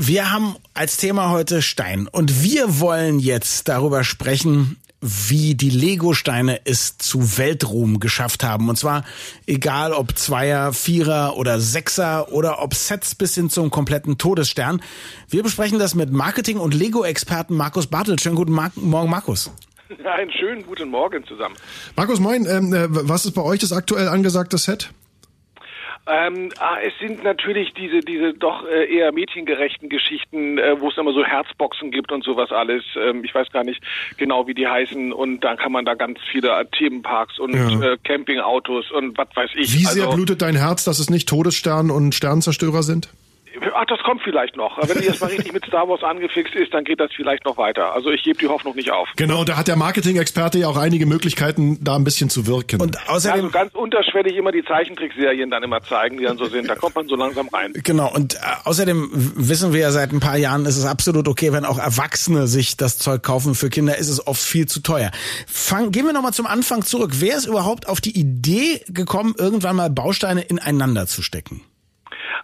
[0.00, 6.60] Wir haben als Thema heute Stein und wir wollen jetzt darüber sprechen, wie die Lego-Steine
[6.64, 8.68] es zu Weltruhm geschafft haben.
[8.68, 9.04] Und zwar
[9.48, 14.80] egal ob Zweier, Vierer oder Sechser oder ob Sets bis hin zum kompletten Todesstern.
[15.28, 18.20] Wir besprechen das mit Marketing- und Lego-Experten Markus Bartelt.
[18.20, 19.50] Schönen guten Morgen, Markus.
[20.04, 21.56] Einen schönen guten Morgen zusammen.
[21.96, 22.46] Markus, moin.
[22.46, 24.90] Ähm, äh, was ist bei euch das aktuell angesagte Set?
[26.08, 30.96] Ähm, ah, es sind natürlich diese diese doch äh, eher mädchengerechten Geschichten, äh, wo es
[30.96, 32.82] immer so Herzboxen gibt und sowas alles.
[32.96, 33.82] Ähm, ich weiß gar nicht
[34.16, 35.12] genau, wie die heißen.
[35.12, 37.92] Und dann kann man da ganz viele Themenparks und ja.
[37.92, 39.74] äh, Campingautos und was weiß ich.
[39.74, 43.10] Wie sehr also, blutet dein Herz, dass es nicht Todesstern und Sternzerstörer sind?
[43.74, 44.78] Ach, das kommt vielleicht noch.
[44.88, 47.92] Wenn die erstmal richtig mit Star Wars angefixt ist, dann geht das vielleicht noch weiter.
[47.92, 49.08] Also ich gebe die Hoffnung nicht auf.
[49.16, 52.80] Genau, da hat der Marketing-Experte ja auch einige Möglichkeiten, da ein bisschen zu wirken.
[52.80, 56.68] Und außerdem also ganz unterschwellig immer die Zeichentrickserien dann immer zeigen, die dann so sind.
[56.68, 57.72] Da kommt man so langsam rein.
[57.84, 58.12] Genau.
[58.12, 61.64] Und äh, außerdem wissen wir ja seit ein paar Jahren, ist es absolut okay, wenn
[61.64, 63.54] auch Erwachsene sich das Zeug kaufen.
[63.54, 65.10] Für Kinder ist es oft viel zu teuer.
[65.46, 67.12] Fang, gehen wir nochmal zum Anfang zurück.
[67.14, 71.62] Wer ist überhaupt auf die Idee gekommen, irgendwann mal Bausteine ineinander zu stecken?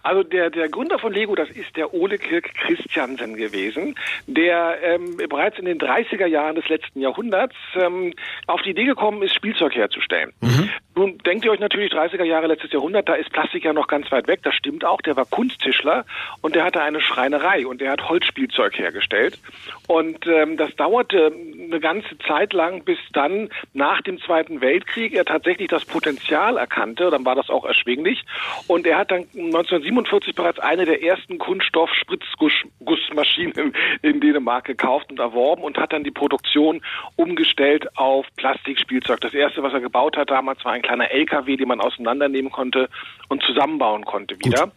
[0.05, 3.95] Also der, der Gründer von Lego, das ist der Ole Kirk Christiansen gewesen,
[4.27, 8.13] der ähm, bereits in den 30er Jahren des letzten Jahrhunderts ähm,
[8.45, 10.31] auf die Idee gekommen ist, Spielzeug herzustellen.
[10.41, 10.69] Mhm.
[10.95, 14.11] Nun denkt ihr euch natürlich 30er Jahre letztes Jahrhundert, da ist Plastik ja noch ganz
[14.11, 16.05] weit weg, das stimmt auch, der war Kunsttischler
[16.41, 19.39] und der hatte eine Schreinerei und der hat Holzspielzeug hergestellt.
[19.87, 25.25] Und ähm, das dauerte eine ganze Zeit lang, bis dann nach dem Zweiten Weltkrieg er
[25.25, 28.23] tatsächlich das Potenzial erkannte, dann war das auch erschwinglich
[28.67, 35.19] und er hat dann 1947 1947 bereits eine der ersten Kunststoff-Spritzgussmaschinen in Dänemark gekauft und
[35.19, 36.81] erworben und hat dann die Produktion
[37.15, 39.21] umgestellt auf Plastikspielzeug.
[39.21, 42.89] Das erste, was er gebaut hat damals, war ein kleiner LKW, den man auseinandernehmen konnte
[43.27, 44.65] und zusammenbauen konnte wieder.
[44.65, 44.73] Gut.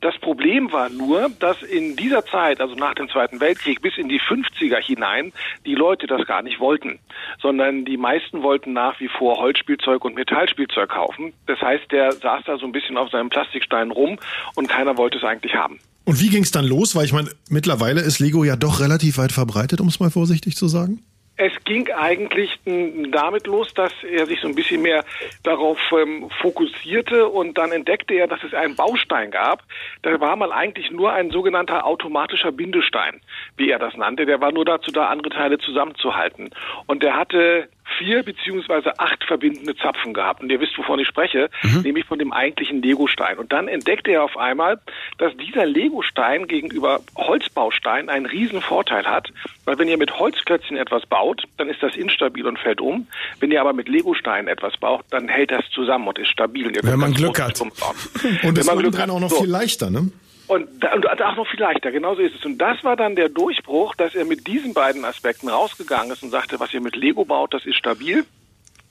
[0.00, 4.08] Das Problem war nur, dass in dieser Zeit, also nach dem Zweiten Weltkrieg bis in
[4.08, 5.32] die 50er hinein,
[5.64, 6.98] die Leute das gar nicht wollten,
[7.40, 11.32] sondern die meisten wollten nach wie vor Holzspielzeug und Metallspielzeug kaufen.
[11.46, 14.18] Das heißt, der saß da so ein bisschen auf seinem Plastikstein rum
[14.56, 15.78] und keiner wollte es eigentlich haben.
[16.04, 16.96] Und wie ging es dann los?
[16.96, 20.56] Weil ich meine, mittlerweile ist Lego ja doch relativ weit verbreitet, um es mal vorsichtig
[20.56, 21.04] zu sagen.
[21.36, 25.04] Es ging eigentlich damit los, dass er sich so ein bisschen mehr
[25.42, 29.62] darauf ähm, fokussierte und dann entdeckte er, dass es einen Baustein gab.
[30.02, 33.20] Da war mal eigentlich nur ein sogenannter automatischer Bindestein,
[33.56, 34.26] wie er das nannte.
[34.26, 36.50] Der war nur dazu da, andere Teile zusammenzuhalten.
[36.86, 40.42] Und der hatte vier beziehungsweise acht verbindende Zapfen gehabt.
[40.42, 41.82] Und ihr wisst, wovon ich spreche, mhm.
[41.82, 43.38] nämlich von dem eigentlichen Legostein.
[43.38, 44.78] Und dann entdeckte er auf einmal,
[45.18, 49.32] dass dieser Legostein gegenüber Holzbaustein einen riesen Vorteil hat,
[49.64, 53.06] weil wenn ihr mit Holzklötzchen etwas baut, dann ist das instabil und fällt um.
[53.40, 56.66] Wenn ihr aber mit Legosteinen etwas baut, dann hält das zusammen und ist stabil.
[56.72, 57.60] Und wenn man Glück hat.
[57.60, 59.40] Und das ist dann auch noch so.
[59.40, 60.10] viel leichter, ne?
[60.52, 62.44] Und, und auch noch viel leichter, genauso ist es.
[62.44, 66.28] Und das war dann der Durchbruch, dass er mit diesen beiden Aspekten rausgegangen ist und
[66.28, 68.26] sagte, was ihr mit Lego baut, das ist stabil.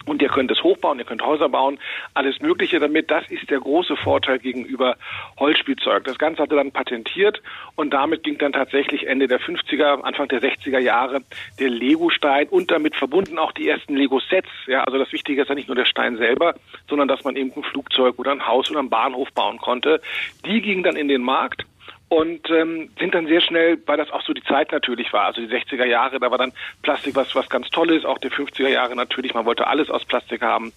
[0.06, 1.80] Und ihr könnt es hochbauen, ihr könnt Häuser bauen,
[2.14, 3.12] alles Mögliche damit.
[3.12, 4.96] Das ist der große Vorteil gegenüber
[5.40, 6.04] Holzspielzeug.
[6.04, 7.42] Das Ganze hat er dann patentiert
[7.76, 11.22] und damit ging dann tatsächlich Ende der 50er, Anfang der 60er Jahre
[11.60, 14.50] der Lego-Stein und damit verbunden auch die ersten Lego-Sets.
[14.68, 16.56] Ja, also das Wichtige ist ja nicht nur der Stein selber,
[16.90, 20.02] sondern dass man eben ein Flugzeug oder ein Haus oder einen Bahnhof bauen konnte.
[20.46, 21.66] Die gingen dann in den Markt
[22.12, 25.40] und ähm, sind dann sehr schnell, weil das auch so die Zeit natürlich war, also
[25.40, 26.52] die 60er Jahre, da war dann
[26.82, 30.42] Plastik was was ganz Tolles, auch die 50er Jahre natürlich, man wollte alles aus Plastik
[30.42, 30.74] haben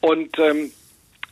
[0.00, 0.70] und ähm,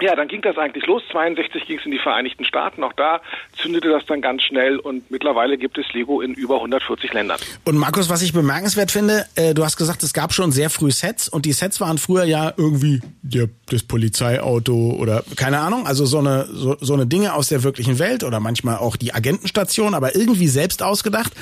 [0.03, 1.03] ja, dann ging das eigentlich los.
[1.13, 2.83] 62 ging es in die Vereinigten Staaten.
[2.83, 3.21] Auch da
[3.57, 7.39] zündete das dann ganz schnell und mittlerweile gibt es Lego in über 140 Ländern.
[7.65, 10.91] Und Markus, was ich bemerkenswert finde, äh, du hast gesagt, es gab schon sehr früh
[10.91, 16.05] Sets und die Sets waren früher ja irgendwie der, das Polizeiauto oder keine Ahnung, also
[16.05, 19.95] so eine so, so eine Dinge aus der wirklichen Welt oder manchmal auch die Agentenstation,
[19.95, 21.33] aber irgendwie selbst ausgedacht.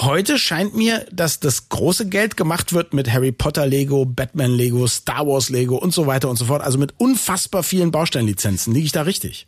[0.00, 4.86] Heute scheint mir, dass das große Geld gemacht wird mit Harry Potter Lego, Batman Lego,
[4.86, 6.62] Star Wars Lego und so weiter und so fort.
[6.62, 8.72] Also mit unfassbar vielen Bausteinlizenzen.
[8.72, 9.46] Liege ich da richtig?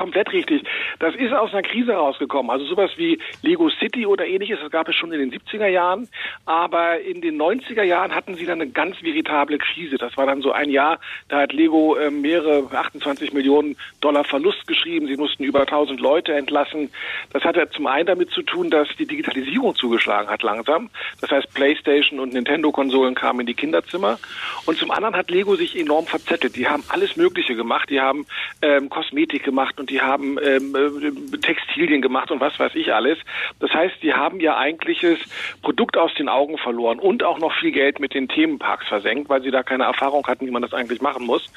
[0.00, 0.62] Komplett richtig.
[0.98, 2.50] Das ist aus einer Krise rausgekommen.
[2.50, 6.08] Also sowas wie Lego City oder ähnliches, das gab es schon in den 70er Jahren.
[6.46, 9.98] Aber in den 90er Jahren hatten sie dann eine ganz veritable Krise.
[9.98, 14.66] Das war dann so ein Jahr, da hat Lego äh, mehrere 28 Millionen Dollar Verlust
[14.66, 15.06] geschrieben.
[15.06, 16.90] Sie mussten über 1000 Leute entlassen.
[17.34, 20.88] Das hatte zum einen damit zu tun, dass die Digitalisierung zugeschlagen hat langsam.
[21.20, 24.18] Das heißt, PlayStation und Nintendo-Konsolen kamen in die Kinderzimmer.
[24.64, 26.56] Und zum anderen hat Lego sich enorm verzettelt.
[26.56, 27.90] Die haben alles Mögliche gemacht.
[27.90, 28.24] Die haben
[28.62, 33.18] ähm, Kosmetik gemacht und die haben ähm, äh, Textilien gemacht und was weiß ich alles.
[33.58, 35.18] Das heißt, die haben ihr eigentliches
[35.62, 39.42] Produkt aus den Augen verloren und auch noch viel Geld mit den Themenparks versenkt, weil
[39.42, 41.52] sie da keine Erfahrung hatten, wie man das eigentlich machen muss.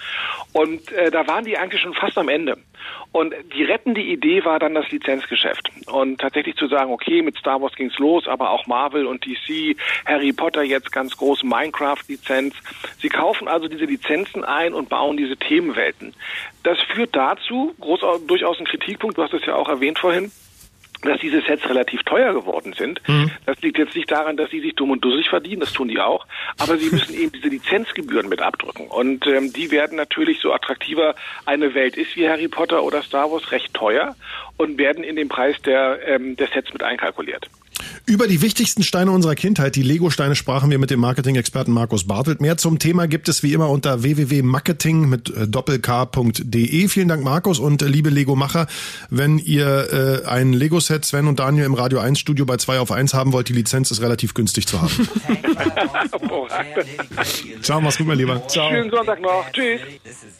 [0.51, 2.57] Und äh, da waren die eigentlich schon fast am Ende.
[3.11, 5.69] Und die rettende Idee war dann das Lizenzgeschäft.
[5.85, 9.77] Und tatsächlich zu sagen, okay, mit Star Wars ging's los, aber auch Marvel und DC,
[10.05, 12.55] Harry Potter jetzt ganz groß, Minecraft-Lizenz.
[12.97, 16.15] Sie kaufen also diese Lizenzen ein und bauen diese Themenwelten.
[16.63, 20.31] Das führt dazu, groß, durchaus ein Kritikpunkt, du hast es ja auch erwähnt vorhin,
[21.03, 23.01] dass diese Sets relativ teuer geworden sind.
[23.07, 23.31] Mhm.
[23.45, 25.99] Das liegt jetzt nicht daran, dass sie sich dumm und dussig verdienen, das tun die
[25.99, 26.25] auch,
[26.59, 28.87] aber sie müssen eben diese Lizenzgebühren mit abdrücken.
[28.87, 31.15] Und ähm, die werden natürlich, so attraktiver
[31.45, 34.15] eine Welt ist wie Harry Potter oder Star Wars, recht teuer
[34.57, 37.49] und werden in den Preis der, ähm, der Sets mit einkalkuliert.
[38.05, 42.41] Über die wichtigsten Steine unserer Kindheit, die Lego-Steine, sprachen wir mit dem Marketing-Experten Markus Bartelt.
[42.41, 46.87] Mehr zum Thema gibt es wie immer unter www.marketing mit äh, doppelk.de.
[46.87, 48.67] Vielen Dank, Markus und äh, liebe Lego-Macher.
[49.09, 52.91] Wenn ihr äh, ein Lego-Set Sven und Daniel im Radio 1 Studio bei 2 auf
[52.91, 55.07] 1 haben wollt, die Lizenz ist relativ günstig zu haben.
[57.61, 58.47] Ciao, mach's gut, mein Lieber.
[58.47, 58.69] Ciao.
[58.69, 59.45] Schönen Sonntag noch.
[59.51, 59.81] Tschüss.